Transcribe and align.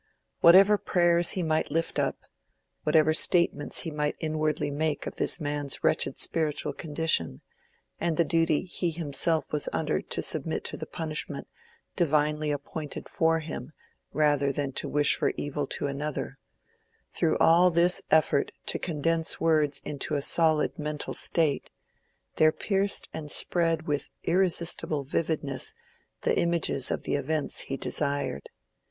Whatever 0.39 0.79
prayers 0.79 1.29
he 1.37 1.43
might 1.43 1.69
lift 1.69 1.99
up, 1.99 2.17
whatever 2.85 3.13
statements 3.13 3.81
he 3.81 3.91
might 3.91 4.15
inwardly 4.19 4.71
make 4.71 5.05
of 5.05 5.17
this 5.17 5.39
man's 5.39 5.83
wretched 5.83 6.17
spiritual 6.17 6.73
condition, 6.73 7.41
and 7.99 8.17
the 8.17 8.25
duty 8.25 8.63
he 8.65 8.89
himself 8.89 9.45
was 9.51 9.69
under 9.71 10.01
to 10.01 10.21
submit 10.23 10.63
to 10.63 10.75
the 10.75 10.87
punishment 10.87 11.47
divinely 11.95 12.49
appointed 12.49 13.07
for 13.07 13.41
him 13.41 13.73
rather 14.11 14.51
than 14.51 14.71
to 14.71 14.89
wish 14.89 15.15
for 15.15 15.33
evil 15.37 15.67
to 15.67 15.85
another—through 15.85 17.37
all 17.37 17.69
this 17.69 18.01
effort 18.09 18.51
to 18.65 18.79
condense 18.79 19.39
words 19.39 19.83
into 19.85 20.15
a 20.15 20.21
solid 20.23 20.79
mental 20.79 21.13
state, 21.13 21.69
there 22.37 22.51
pierced 22.51 23.07
and 23.13 23.29
spread 23.29 23.83
with 23.83 24.09
irresistible 24.23 25.03
vividness 25.03 25.75
the 26.21 26.35
images 26.39 26.89
of 26.89 27.03
the 27.03 27.13
events 27.13 27.59
he 27.59 27.77
desired. 27.77 28.49